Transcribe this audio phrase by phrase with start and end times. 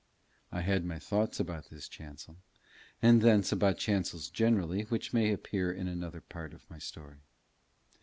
[0.51, 2.37] I had my thoughts about this chancel,
[3.03, 7.19] and thence about chancels generally which may appear in another part of my story.